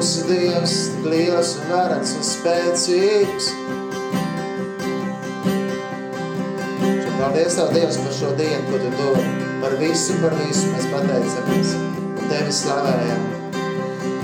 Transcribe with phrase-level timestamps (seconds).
[0.00, 3.48] mūsu Dievs, tik liels un varens un spēcīgs.
[7.02, 9.18] Šo paldies Tev, Dievs, par šo dienu, ko Tu dod.
[9.60, 11.74] Par visu, par visu mēs pateicamies.
[12.14, 13.28] Un Tevi slavējam.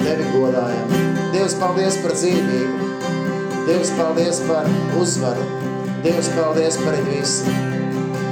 [0.00, 0.96] Tevi godājam.
[1.36, 2.90] Dievs, paldies par dzīvību.
[3.68, 5.46] Dievs, paldies par uzvaru.
[6.08, 7.52] Dievs, paldies par visu.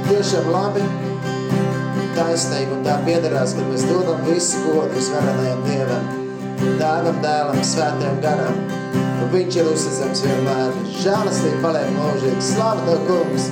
[0.09, 0.89] Tiešām labi,
[2.17, 6.24] taisnīgi un tā piederās, kad mēs dodam visu godu uz varenajam Dievam,
[6.79, 8.59] Dāvam, Dēlam, Svētajam garam.
[8.95, 10.75] Un viņš ir uzticams vienmēr.
[11.03, 12.43] Žēlastība paliek mūžīgi.
[12.53, 13.49] Slava Tev, kungs!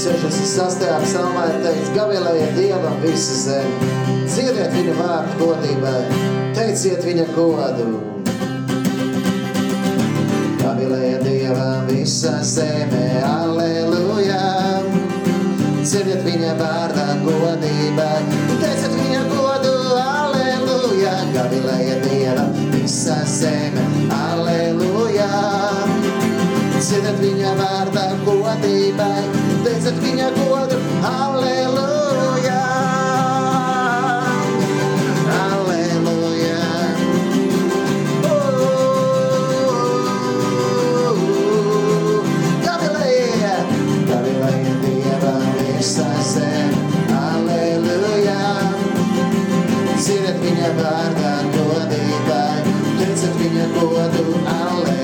[0.00, 0.80] 66.
[1.04, 3.88] psalmā ir teikts, gavilējiet Dievam visu zemi,
[4.24, 5.98] dziediet viņa vārdu godībai,
[6.56, 7.88] teiciet viņa godu.
[10.62, 14.40] Gavilējiet Dievam visa zeme, aleluja,
[15.82, 18.14] dziediet viņa vārdā godībai,
[18.62, 19.09] teiciet viņa
[21.30, 25.28] aleluja, gavilējiet Dievam visa zeme, aleluja,
[26.80, 29.22] dziediet viņa vārdā godībai,
[29.64, 32.58] teiciet viņa godu, aleluja.
[42.64, 43.54] Gavilēja,
[44.10, 46.69] gavilēja Dievam visa zeme,
[50.44, 54.99] viņa vārdā godībai, teiciet viņa godu, aleluja.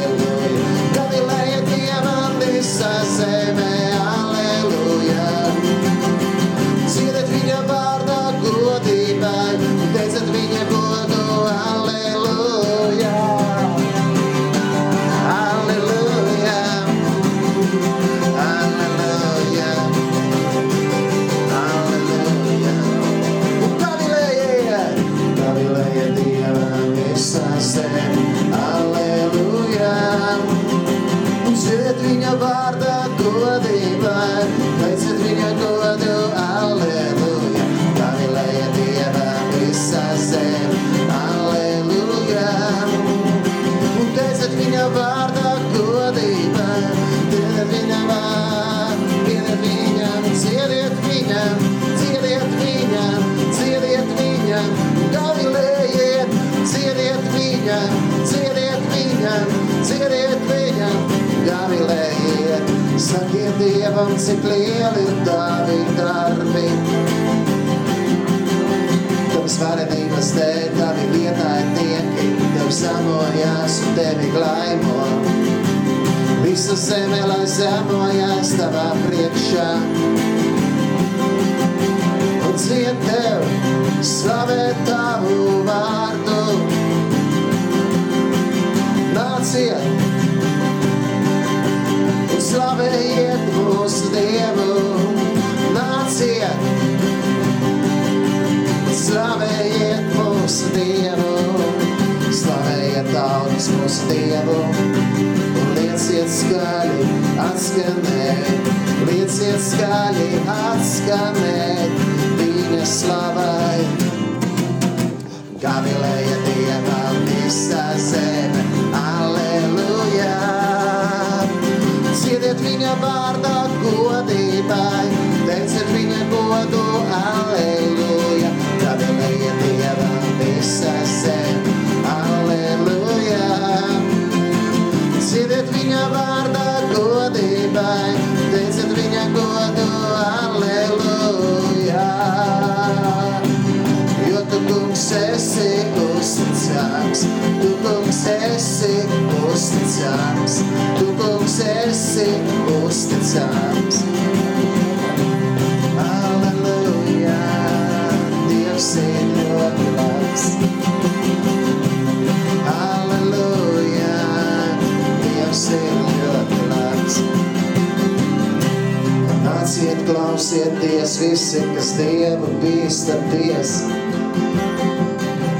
[170.46, 173.70] Klausieties visi, kas Dievu bīstaties.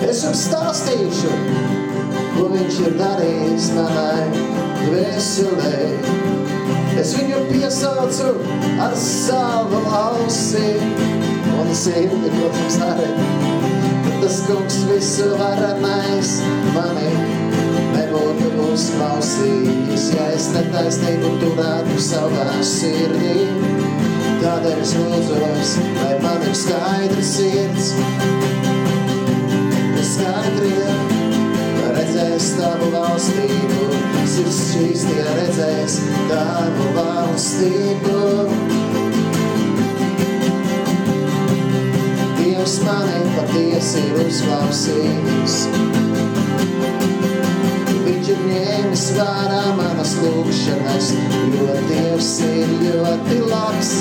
[0.07, 1.33] Es jums stāstīšu,
[2.37, 4.29] ko viņš ir darījis manai
[4.85, 5.81] dvēselē.
[7.03, 8.29] Es viņu piesaucu
[8.85, 10.77] ar savu ausi
[11.57, 13.11] un sirdi, protams, arī.
[14.07, 16.37] Bet tas kungs visu varenais
[16.77, 17.11] mani
[17.97, 23.76] nebūtu uzklausījis, ja es netaisnību turētu savā sirdī.
[24.37, 25.37] Tādēļ es lūdzu,
[25.97, 27.89] lai man ir skaidra sirds.
[30.07, 33.89] Skaidrība redzēs tavu valstību,
[34.29, 35.99] sirds šīs tie redzēs
[36.31, 38.23] tavu valstību.
[42.41, 45.61] Dievs mani patiesi ir uzklausījis
[48.27, 51.11] viņš ir ņēmis vērā manas lūgšanas,
[51.55, 53.93] jo Dievs ir ļoti labs.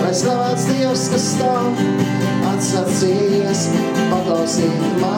[0.00, 1.82] Lai slavēts Dievs, kas stāv
[2.54, 3.68] atsacījies,
[4.12, 5.13] paklausīt man.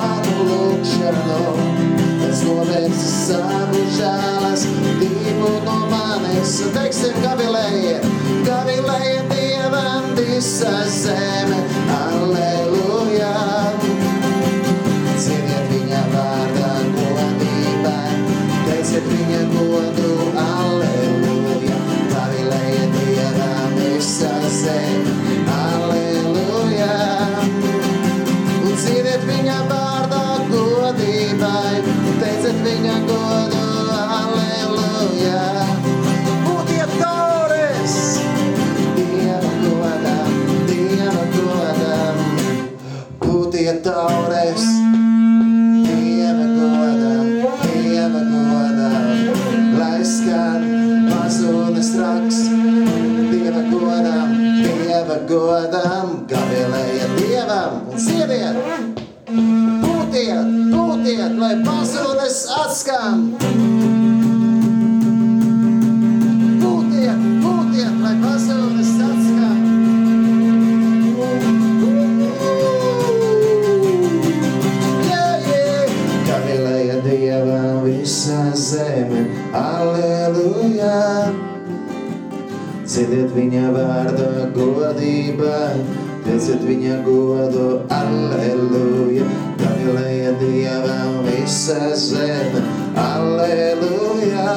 [87.05, 89.27] godu, aleluja.
[89.61, 92.63] Pavilēja Dievam visa zeme,
[93.01, 94.55] aleluja.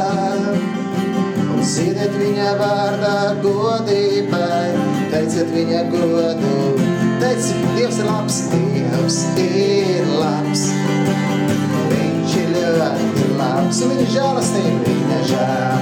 [1.50, 4.70] Un ziediet viņa vārdā godībai,
[5.14, 6.56] teiciet viņa godu.
[7.20, 10.68] Teiciet, Dievs ir labs, Dievs ir labs.
[11.92, 15.80] Viņš ir ļoti labs, un viņa žēlastība, viņa žēlastība.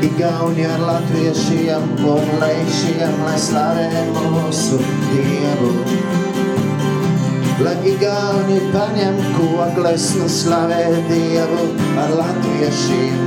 [0.00, 4.78] Igauni ar latviešiem un leišiem, lai slavē mūsu
[5.10, 5.72] Dievu.
[7.60, 10.80] Lai Igauni paņem kokles un slavē
[11.10, 11.66] Dievu
[12.00, 13.20] ar latviešiem.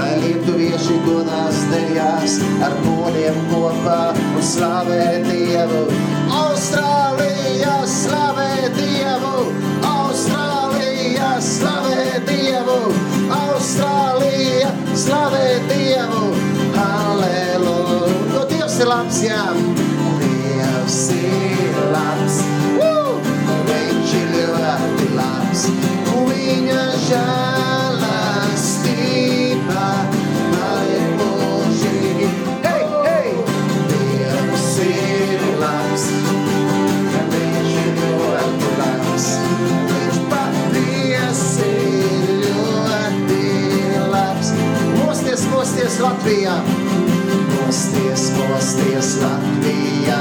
[0.00, 5.84] Lai lietuvieši godās dejās ar mūļiem kopā un slavē Dievu.
[6.40, 9.46] Austrālija slavē Dievu!
[9.92, 12.80] Austrālija slavē Dievu!
[13.36, 16.30] Austrālija slavē Dievu!
[16.76, 18.12] Halleluja!
[18.34, 19.42] Jo Dievs ir labs, jā!
[20.22, 22.40] Dievs ir labs!
[22.78, 23.18] Woo!
[23.68, 25.68] Viņš ir ļoti labs!
[26.16, 27.55] Viņa žēlastība
[45.96, 46.56] Mosties, Latvijā!
[47.56, 50.18] Mosties, mosties Latvijā!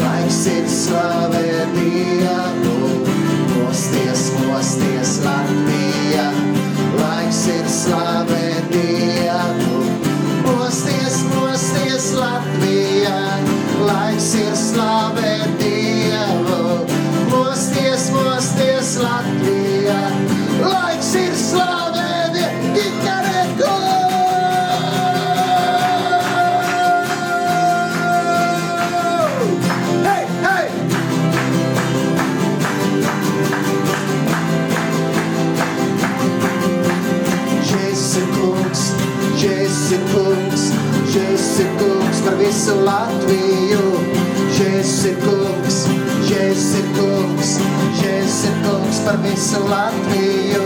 [0.00, 1.44] Laiks ir slavē
[1.76, 3.04] Dievu!
[3.52, 5.83] Mosties, mosties Latvijā!
[42.54, 43.86] Visu Latviju.
[44.54, 45.78] Jēzus ir kungs,
[46.28, 47.54] Jēzus ir kungs,
[47.98, 50.62] Jēzus ir kungs par visu Latviju.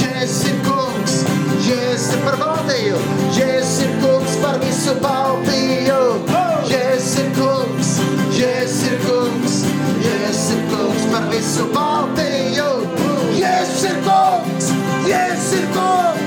[0.00, 1.18] Jēzus ir kungs,
[1.66, 3.02] Jēzus ir par Baltiju,
[3.36, 6.00] Jēzus ir kungs par visu Baltiju.
[6.70, 7.92] Jēzus ir kungs,
[8.38, 9.60] Jēzus ir kungs,
[10.06, 12.70] Jēzus ir kungs par visu Baltiju.
[13.36, 14.72] Jēzus ir kungs,
[15.10, 16.19] Jēzus ir kungs,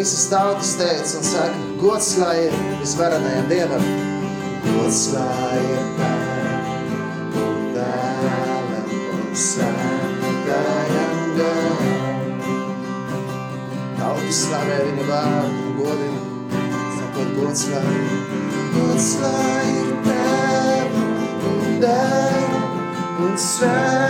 [0.00, 3.82] visas tautas teica un saka, gods lai ir visvarenajam Dievam.
[4.64, 11.90] Gods lai ir Tēvam un Dēlam un Svētājam garam.
[13.98, 16.22] Tautas slavē viņa vārdu un godina,
[16.96, 17.98] sakot, gods lai.
[18.76, 20.96] Gods lai ir Tēvam
[21.50, 24.09] un Dēlam un Svētājam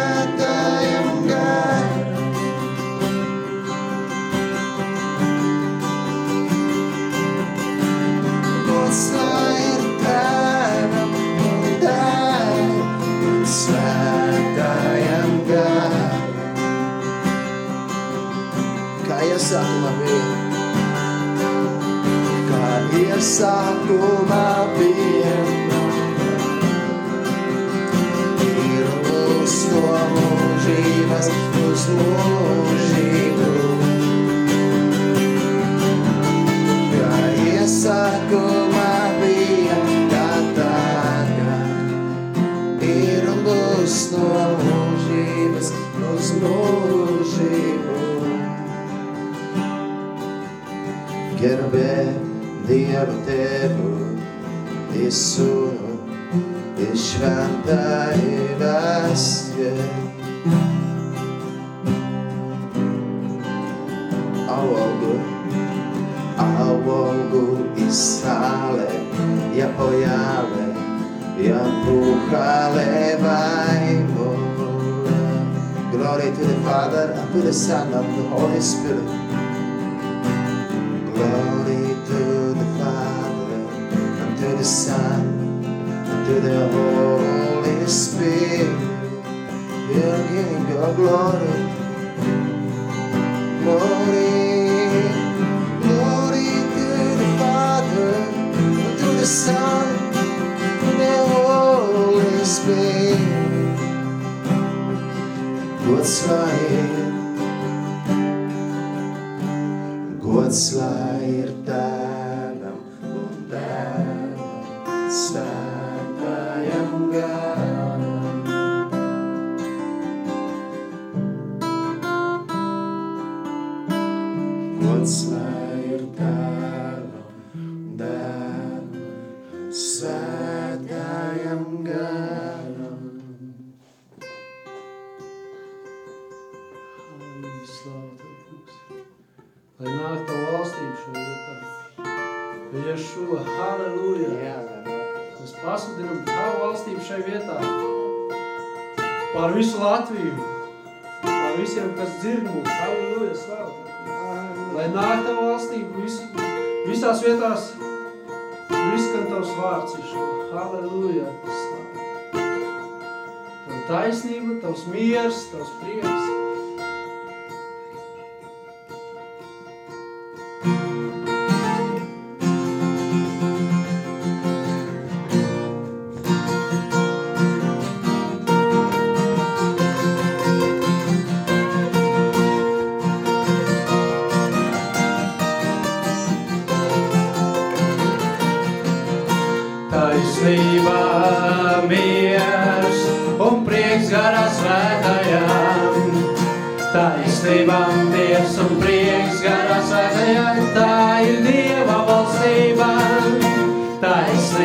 [165.50, 165.99] pelos primos.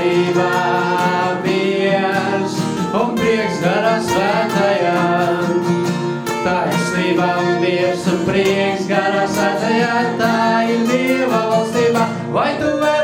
[0.06, 2.58] laimība miers
[2.94, 4.98] un prieks garā svētajā.
[6.46, 10.36] Taisnība un dievs un prieks garā svētajā, tā
[10.70, 12.10] ir dieva valstība.
[12.36, 12.95] Vai tu vēl?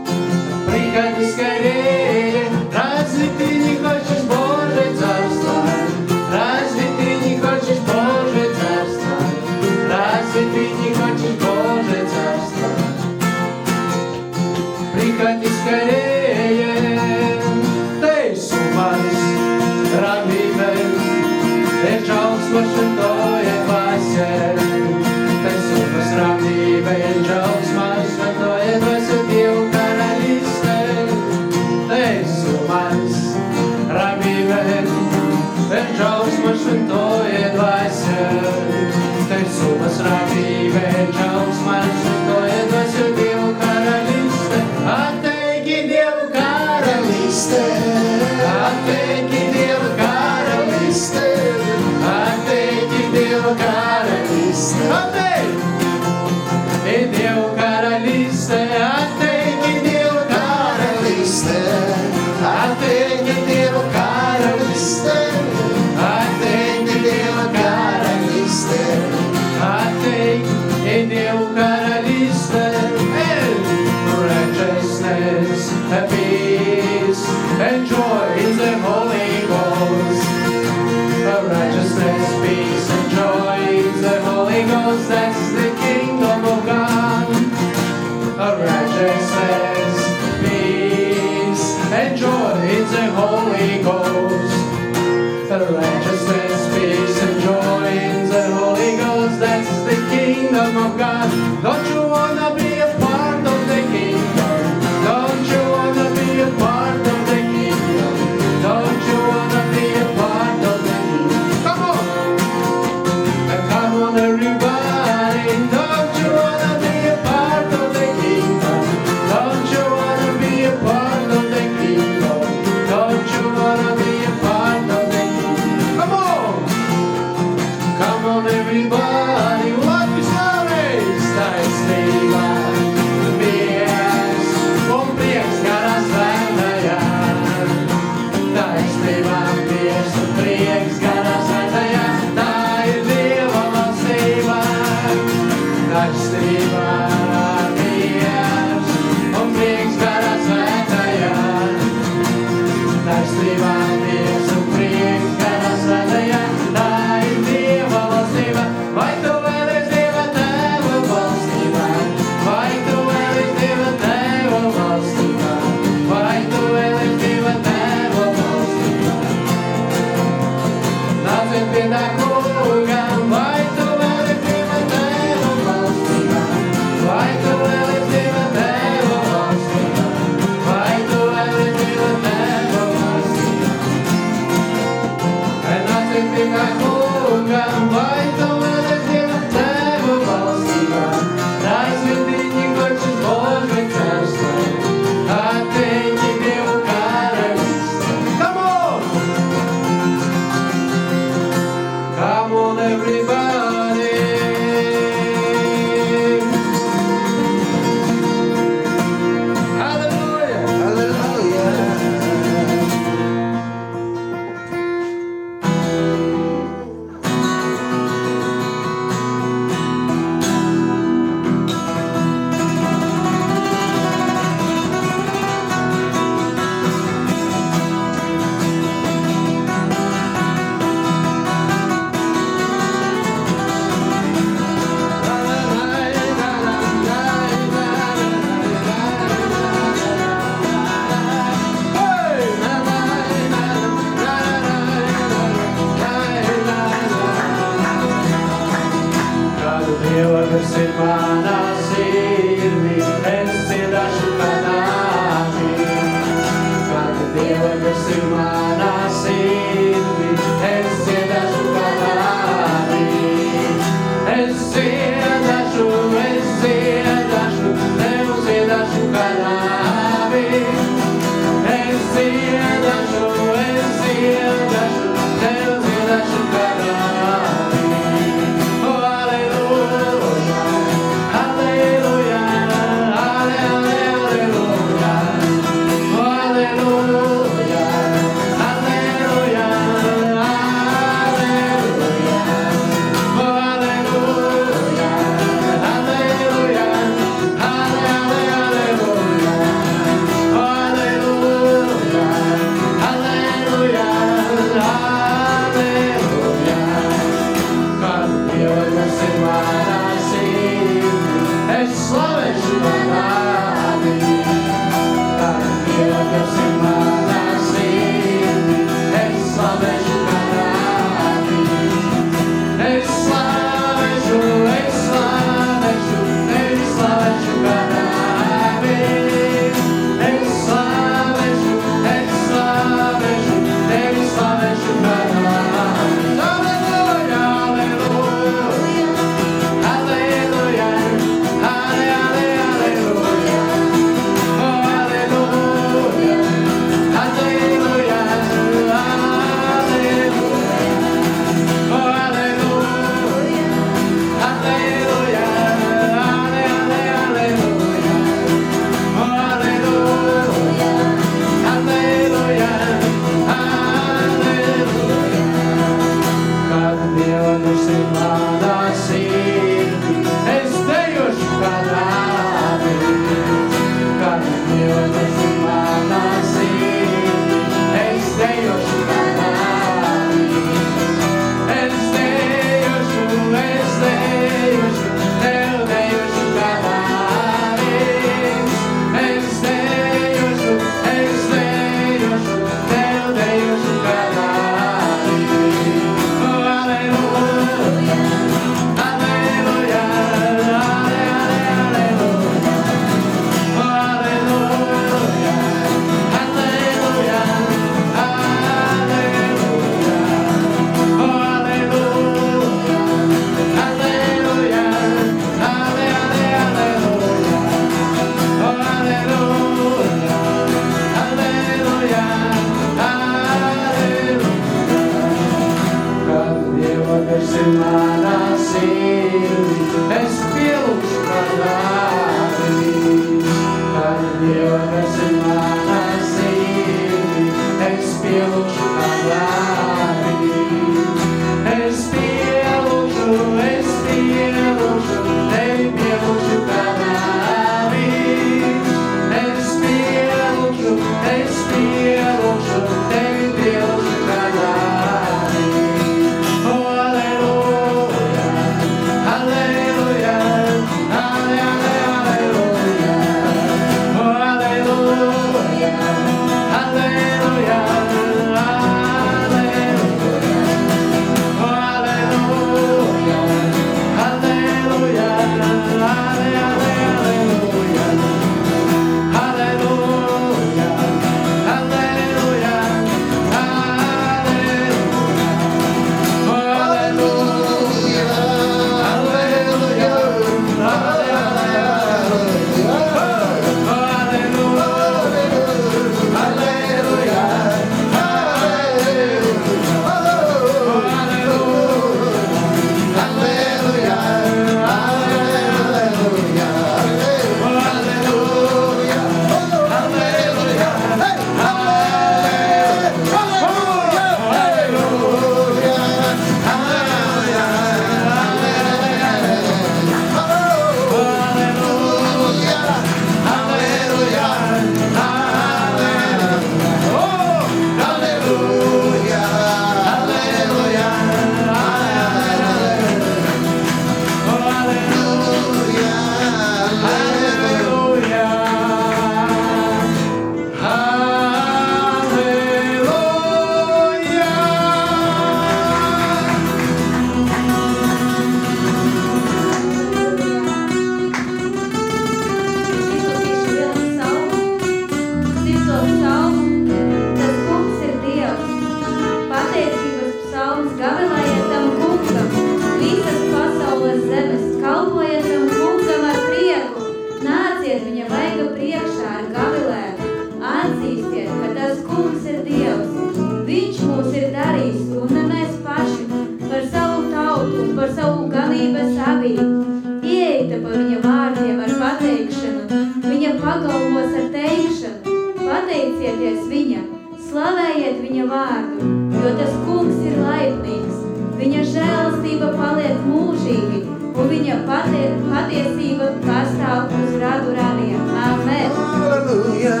[587.54, 591.20] slavējiet viņa vārdu, jo tas kungs ir laipnīgs.
[591.54, 594.00] Viņa žēlastība paliek mūžīgi,
[594.34, 598.24] un viņa patie, patiesība pastāv uz radu radiem.
[598.48, 598.98] Amen!
[599.04, 600.00] Alleluja,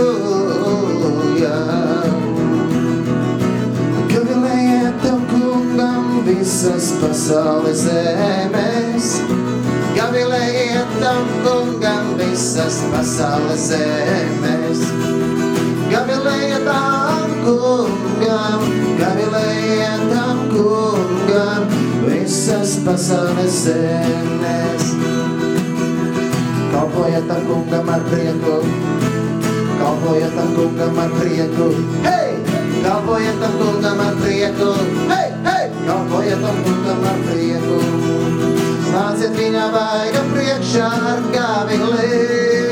[0.00, 1.54] alleluja.
[4.10, 9.14] Kavilējiet tam kungam visas pasaules zemes,
[9.94, 14.88] Gavilējiet tam kungam visas pasaules zemes.
[15.86, 18.64] Gavilētam kungam,
[18.98, 21.68] gavilētam kungam,
[22.02, 24.88] visas pasaules zemes.
[26.74, 28.56] Kalpojatam kungam ar prieku,
[29.78, 31.70] kalpojatam kungam ar prieku,
[32.08, 32.34] hei!
[32.82, 34.70] Kalpojatam kungam ar prieku,
[35.14, 35.64] hei, hei!
[35.86, 37.80] Kalpojatam kungam ar prieku,
[38.90, 42.65] nāciet viņa vaiga priekšā ar gavilētam.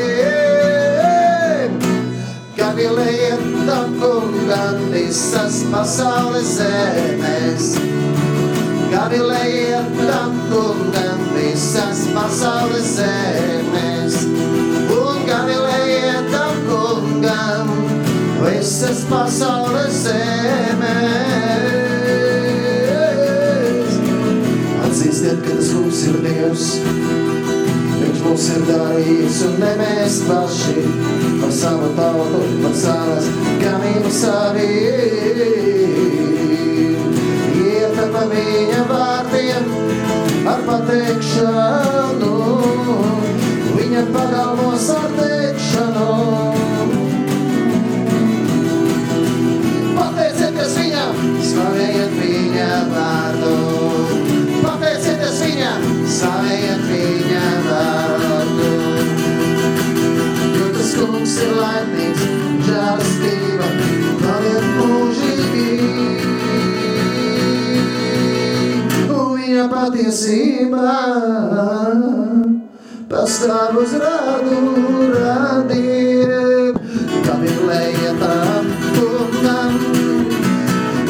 [2.75, 7.69] Pavilējiet tam kungam visas pasaules zemes.
[8.91, 14.17] Gavilējiet tam kungam visas pasaules zemes.
[14.91, 17.71] Un gavilējiet tam kungam
[18.41, 21.15] visas pasaules zemes.
[24.89, 26.67] Atzīstiet, ka tas kungs ir Dievs.
[28.03, 33.27] Viņš mums ir darījis un ne mēs paši par savu tautu, par savas
[33.61, 34.69] ganības arī.
[37.65, 39.67] Ieta pa viņa vārdiem
[40.49, 42.33] ar pateikšanu,
[43.77, 46.09] viņa pagalmos ar teikšanu.
[50.01, 52.44] Pateicieties viņam, slavējiet viņu.
[70.05, 70.93] patiesībā.
[73.09, 74.59] Pastāv uz rādu
[75.15, 76.77] rādiem,
[77.25, 79.79] kam ir lejatām tumnam,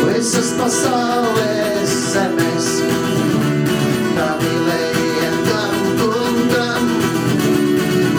[0.03, 2.71] visas pasaules zemes.
[4.15, 6.89] Kam ir lejatām tumnam,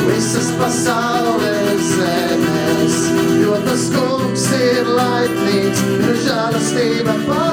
[0.10, 3.02] visas pasaules zemes,
[3.44, 7.45] jo tas kungs ir laipnīgs, ir žālastība pār.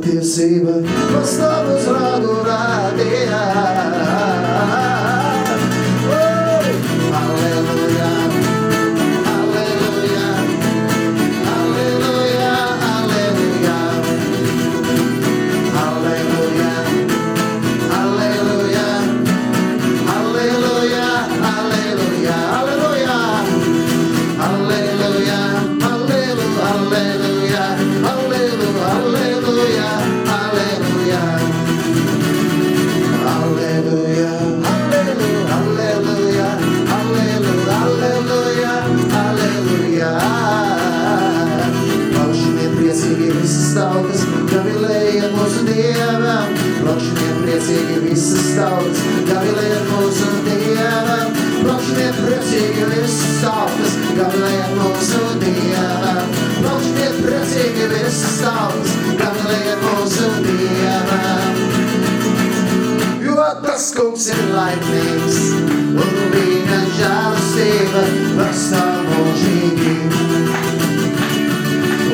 [0.00, 0.80] Viņa patiesība
[1.12, 3.89] pastāv uz rādu rādījā.
[63.64, 65.38] paskums ir laimīgs,
[66.04, 68.04] un viņa žēlastība
[68.38, 69.94] pastāv mūžīgi.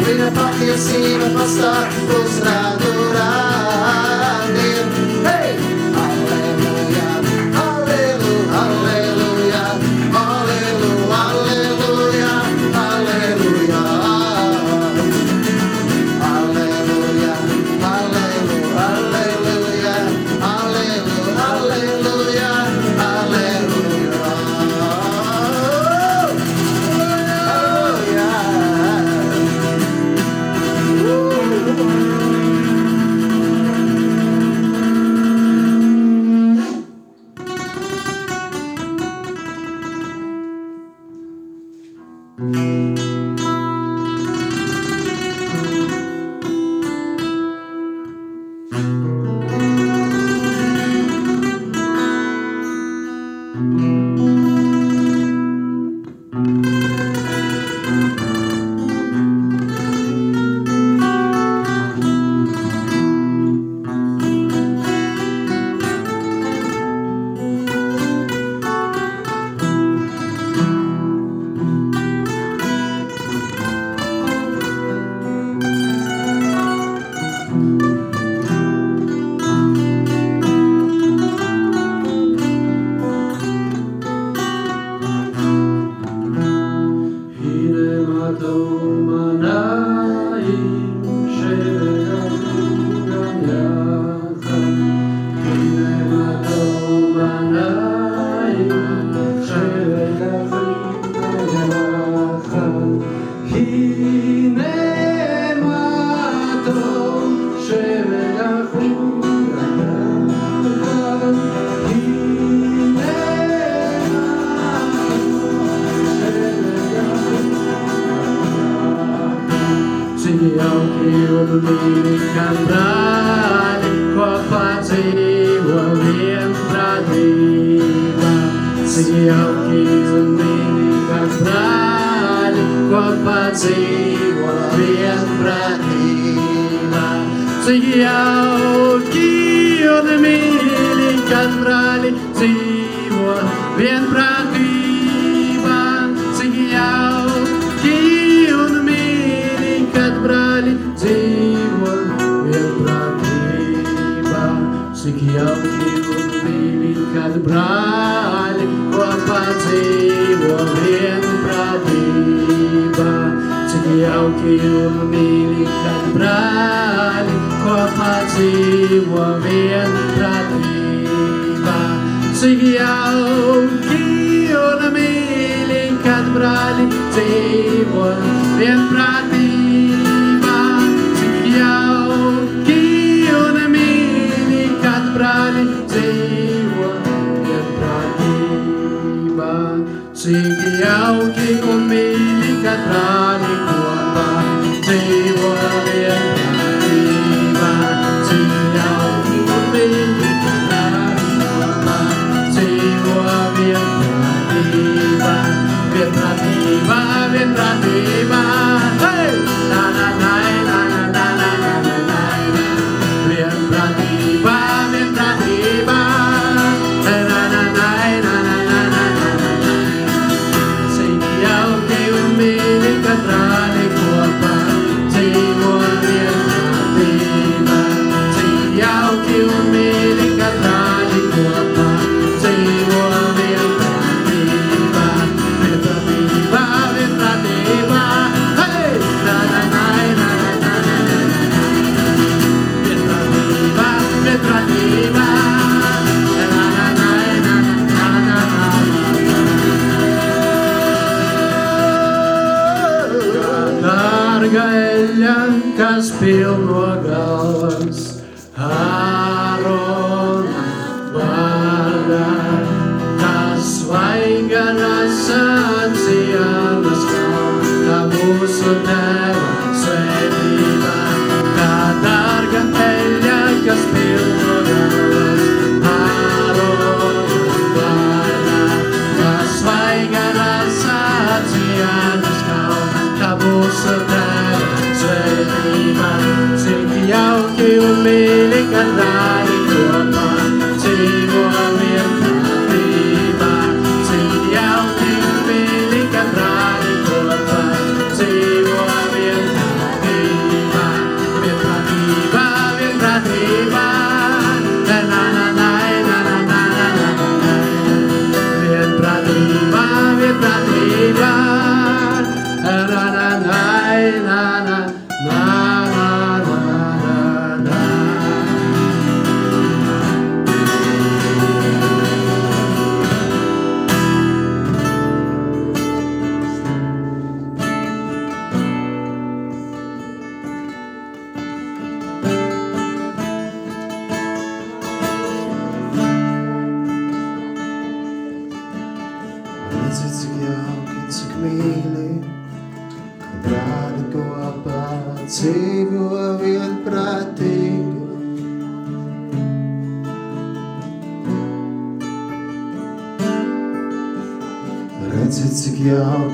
[0.07, 2.86] Viņa patiesība pastāv uz rādu.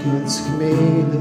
[0.03, 0.29] could
[0.59, 1.12] me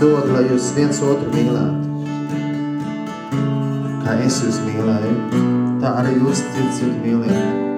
[0.00, 1.88] dodu, lai jūs viens otru mīlētu.
[4.00, 5.42] Kā es jūs mīlēju,
[5.82, 7.68] tā arī jūs citu mīlēt.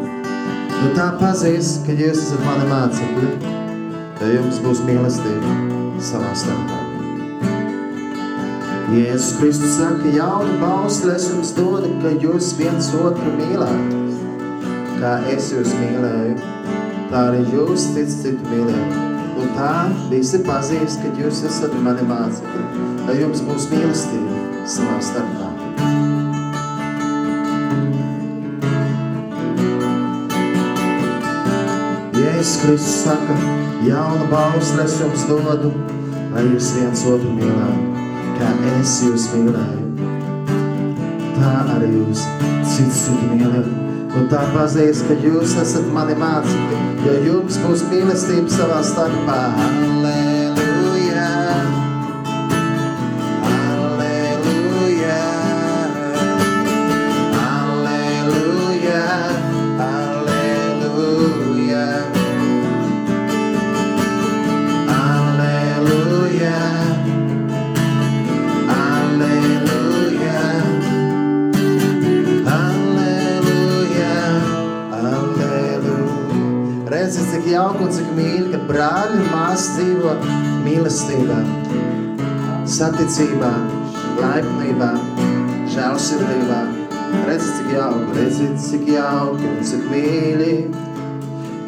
[0.83, 3.35] Nu tā pazīs, ka jūs esat mani mācekļi,
[4.23, 5.59] ja jums būs mīlestība
[6.03, 6.81] savā starpā.
[8.93, 14.03] Jēzus Kristus saka, jaunu bausli es jums dodu, ka jūs viens otru mīlētu.
[15.01, 16.37] Kā es jūs mīlēju,
[17.11, 19.02] tā arī jūs citu citu mīlēt.
[19.43, 19.73] Un tā
[20.11, 22.63] visi pazīs, ka jūs esat mani mācekļi,
[23.09, 25.49] lai jums būs mīlestība savā starpā.
[32.21, 33.39] Jēzus Kristus saka,
[33.87, 35.73] jaunu bausli es jums dodu,
[36.37, 38.07] lai jūs viens otru mīlētu,
[38.39, 40.09] kā es jūs mīlēju.
[41.37, 42.23] Tā arī jūs
[42.63, 43.67] cits citu mīlēt.
[44.13, 49.41] Un tā pazīs, ka jūs esat mani mācekļi, jo jums būs mīlestība savā starpā.
[49.69, 50.32] Alleluja!
[81.13, 81.39] Mīlestībā,
[82.65, 83.51] saticībā,
[84.17, 84.93] laipnībā,
[85.73, 86.61] žēlsirdībā.
[87.27, 90.55] Redzi, cik jauki, redzi, cik jauki un cik mīļi,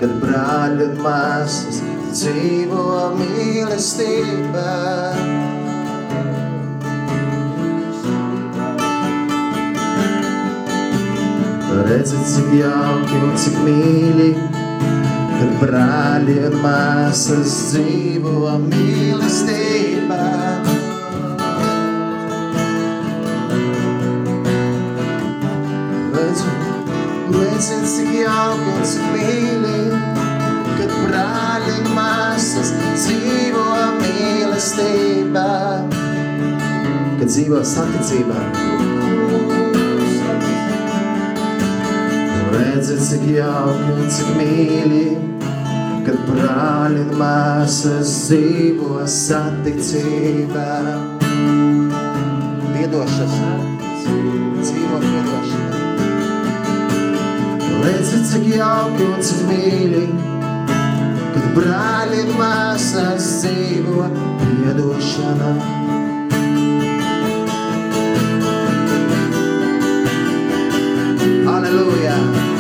[0.01, 1.83] kad brāļi un māsas
[2.15, 2.87] dzīvo
[3.21, 4.73] mīlestībā.
[11.85, 14.31] Redzi, cik jauki un cik mīļi,
[15.35, 20.21] Kad brāļi un māsas dzīvo mīlestībā,
[26.15, 26.53] Redzu,
[27.35, 29.81] redzu, cik jauki un cik mīļi,
[30.79, 32.71] kad brāļi un māsas
[33.01, 33.67] dzīvo
[33.99, 35.51] mīlestībā,
[37.19, 38.74] kad dzīvo saticībā.
[42.55, 45.07] Redzi, cik jauki un cik mīļi,
[46.07, 50.69] kad brāļi un māsas dzīvo saticībā.
[52.77, 53.51] Piedošana,
[54.63, 55.83] dzīvo piedošana.
[57.83, 60.05] Redzi, cik jauki un cik mīļi,
[61.35, 64.13] kad brāļi un māsas dzīvo
[64.45, 65.84] piedošana.
[71.55, 72.54] Aleluja,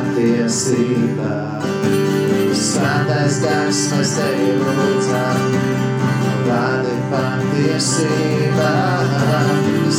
[0.00, 1.32] patiesībā.
[2.56, 5.56] Svētais gars, mēs tevi lūdzam,
[6.46, 8.70] vārdi patiesībā.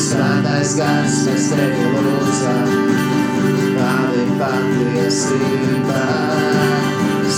[0.01, 2.71] Svētais gars, mēs tevi lūdzam,
[3.77, 6.05] vārdi patiesībā.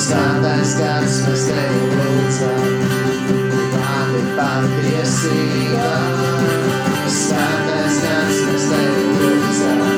[0.03, 2.78] Svētais gars, mēs tevi lūdzam,
[3.76, 5.95] vārdi patiesībā.
[7.20, 9.92] Svētais gars, mēs tevi lūdzam,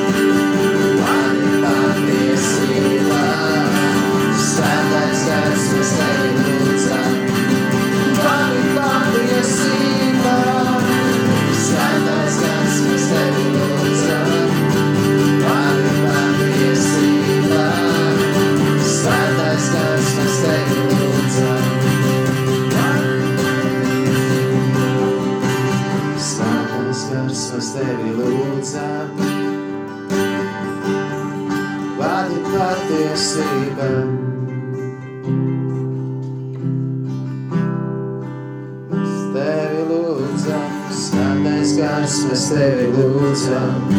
[39.36, 43.90] tevi lūdzam, svētais gars, mēs tevi lūdzam,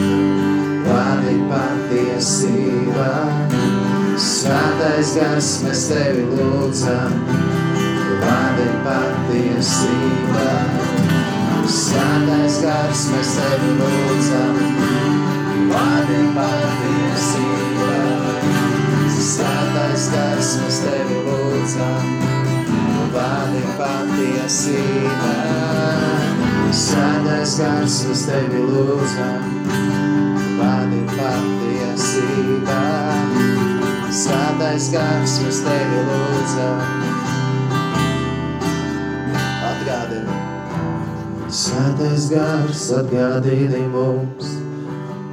[0.88, 3.10] vārdi patiesība.
[4.18, 7.18] Svētais gars, mēs tevi lūdzam,
[8.24, 10.48] vārdi patiesība.
[11.78, 14.62] Svētais gars, mēs tevi lūdzam,
[15.74, 18.17] vārdi patiesība.
[19.28, 22.12] Svētais gars, mēs tevi lūdzam,
[23.12, 25.32] vārdi patiesība.
[26.72, 29.50] Svētais gars, mēs tevi lūdzam,
[30.62, 32.78] vārdi patiesība.
[34.22, 36.86] Svētais gars, mēs tevi lūdzam,
[39.74, 40.38] atgādini.
[41.52, 44.56] Svētais gars atgādini mums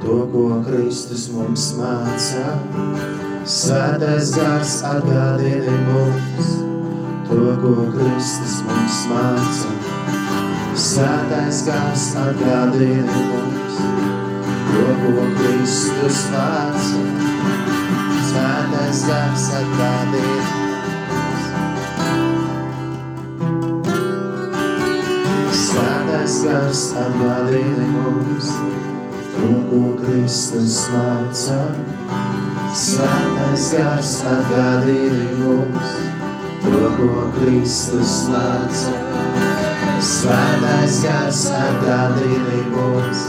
[0.03, 3.23] to, ko Kristus mums māca.
[3.45, 6.47] Svētais gars atgādini mums
[7.27, 9.73] to, ko Kristus mums māca.
[10.73, 13.77] Svētais gars atgādini mums
[14.71, 17.03] to, ko Kristus māca.
[18.31, 20.41] Svētais gars atgādini
[25.61, 28.49] Svētais gars atgādini mums
[29.37, 31.61] to, ko Kristus māca.
[32.75, 35.91] Svētais gars atgādini mums
[36.59, 38.91] to, ko Kristus māca.
[40.03, 43.23] Svētais gars atgādini mums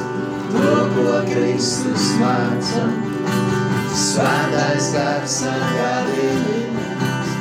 [0.51, 2.89] to, ko Kristus māca.
[3.95, 7.33] Svētais gars atgādini mums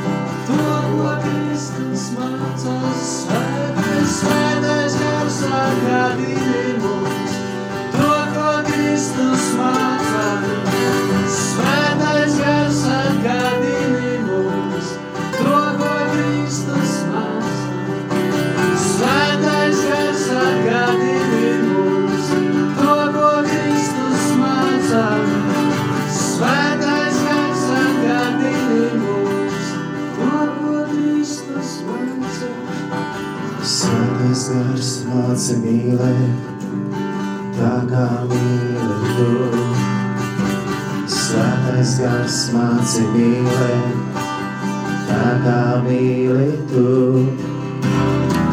[0.46, 0.62] to,
[0.94, 2.80] ko Kristus māca.
[3.02, 6.45] Svētais, svētais gars atgādini
[35.46, 36.46] esi mīlēt,
[37.54, 39.26] tā kā mīlēt tu.
[41.12, 44.18] Svētais gars māci mīlēt,
[45.06, 46.88] tā kā mīlēt tu.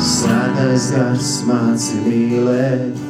[0.04, 3.02] Svētais gars māci mīlēt,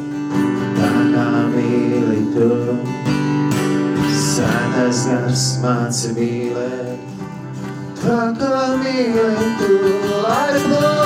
[0.78, 2.50] tā kā mīlēt tu.
[4.22, 7.22] Svētais gars māci mīlēt,
[8.04, 9.86] tā kā mīlēt tu.
[10.22, 11.01] Lai tu!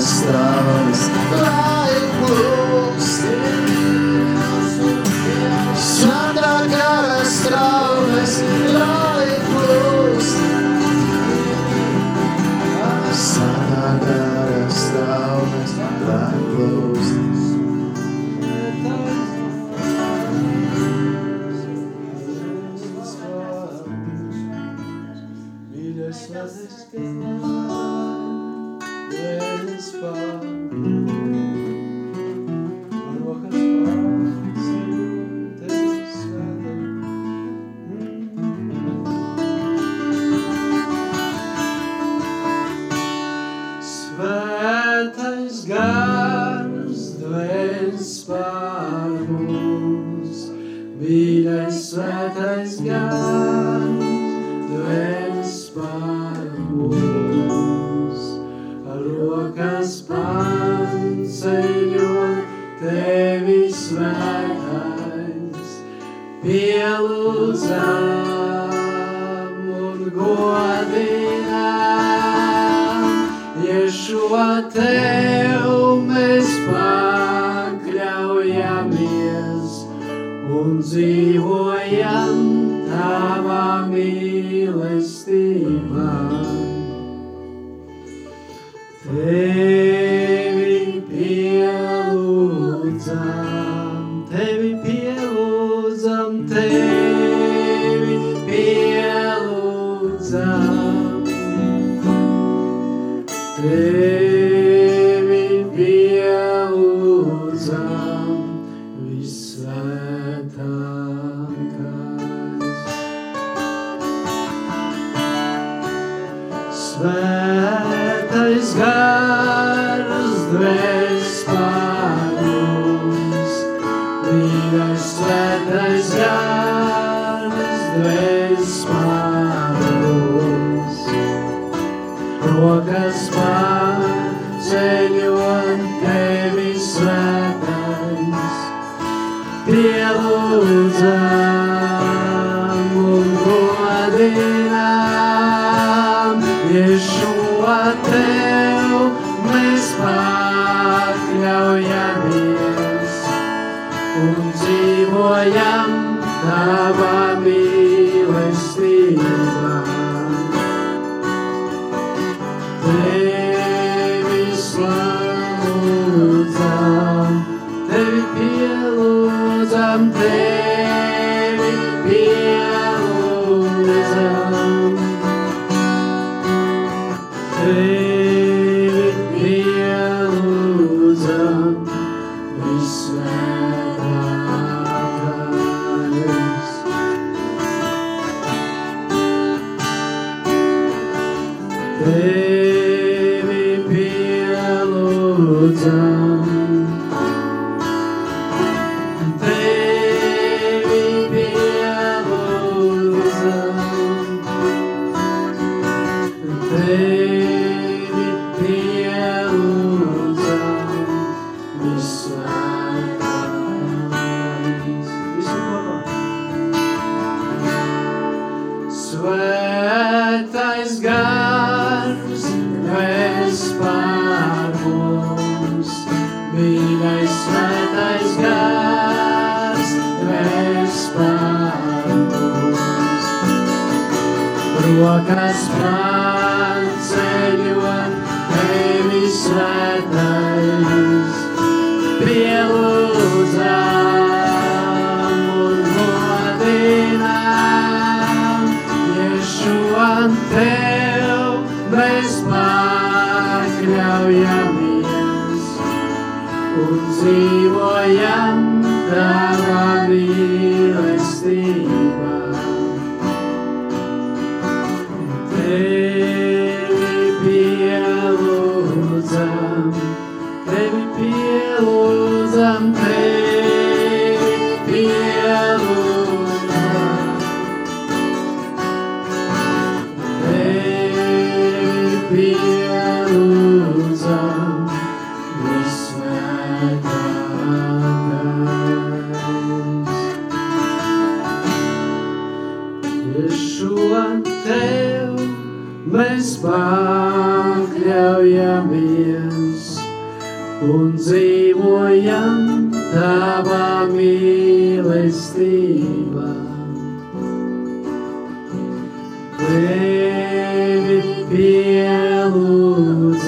[0.00, 0.87] стран.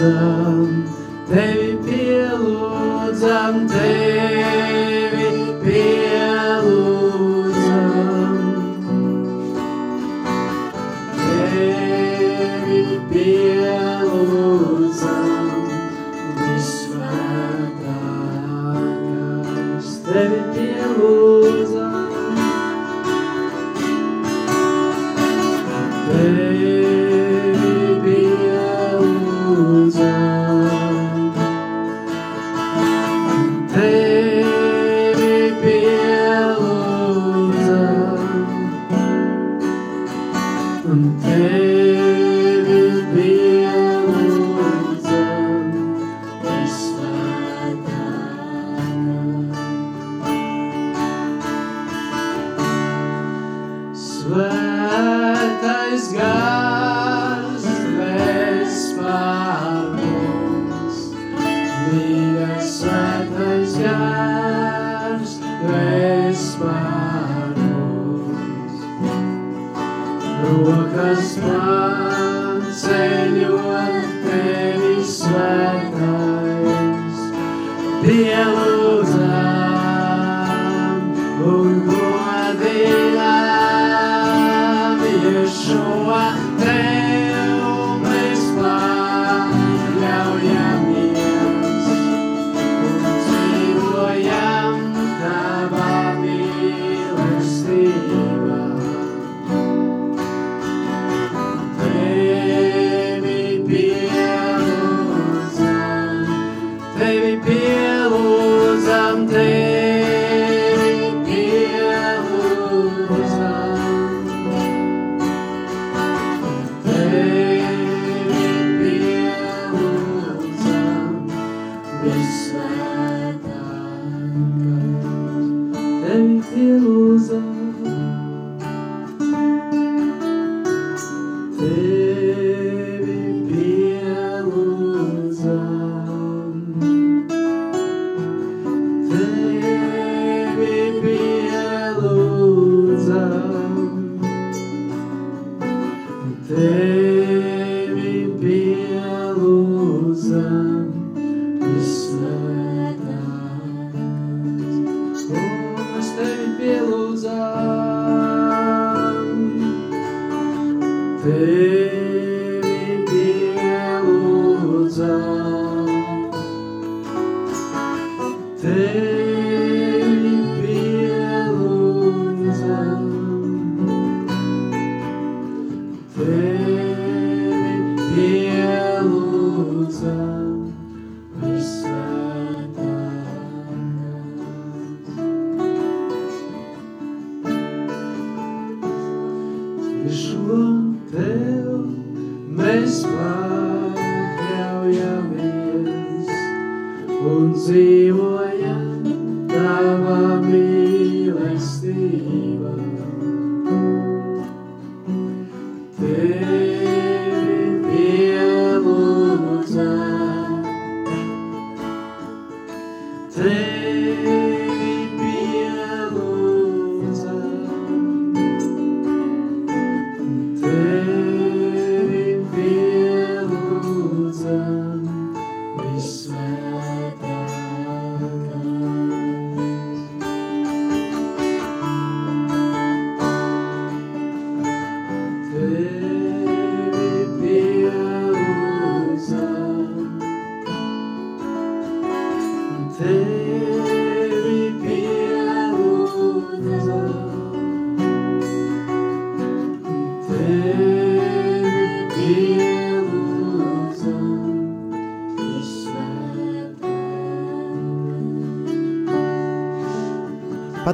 [0.01, 0.50] sun.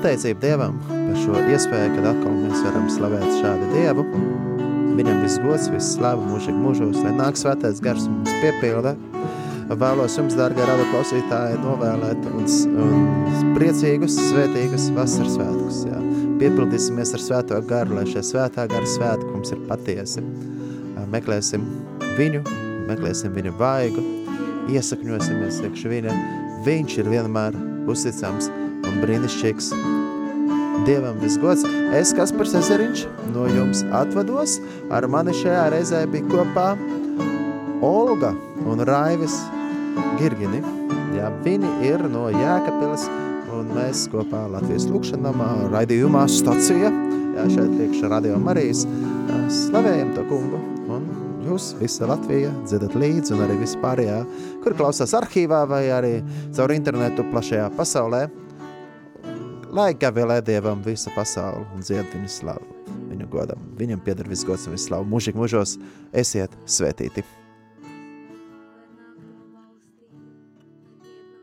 [0.07, 4.05] Pateicība Dievam par šo iespēju, kad atkal mēs varam slavēt šādu Dievu.
[4.95, 8.93] Viņam viss gods, viss slava mūžīgi mūžos, lai nāk svētais gars un mums piepilda.
[9.67, 12.47] Vēlos jums, dārgie rada klausītāji, novēlēt un,
[12.85, 15.83] un priecīgus, svētīgus vasaras svētkus.
[15.91, 15.99] Jā.
[16.39, 20.23] Piepildīsimies ar svēto garu, lai šie svētā gara svētki mums ir patiesi.
[21.17, 21.67] Meklēsim
[22.15, 22.45] viņu,
[22.87, 24.07] meklēsim viņu vaigu,
[24.71, 26.17] iesakņosimies iekš viņa.
[26.71, 27.59] Viņš ir vienmēr
[27.91, 28.53] uzticams
[28.87, 29.75] un brīnišķīgs.
[30.87, 31.65] Dievam visgods,
[31.99, 33.01] es Kaspars Ezeriņš
[33.33, 34.53] no jums atvados,
[34.95, 36.67] ar mani šajā reizē bija kopā
[37.83, 38.31] Olga
[38.71, 39.35] un Raivis
[40.21, 40.61] Girgini.
[41.17, 43.09] Jā, viņi ir no Jēkapilas
[43.57, 46.95] un mēs kopā Latvijas lūkšanamā raidījumā stacija,
[47.35, 48.87] jā, šeit priekš Radio Marijas,
[49.59, 50.63] slavējam to kungu.
[50.87, 51.11] Un
[51.51, 54.23] jūs visa Latvija dzirdat līdzi un arī vispārējā,
[54.63, 56.17] kur klausās arhīvā vai arī
[56.55, 58.29] caur internetu plašajā pasaulē
[59.77, 62.77] lai gavēlē Dievam visa pasauli un dzied viņu slavu,
[63.11, 63.67] viņu godam.
[63.77, 65.09] Viņam pieder viss gods un viss slavu.
[65.13, 65.77] Mūžīgi mūžos
[66.17, 67.25] esiet svētīti.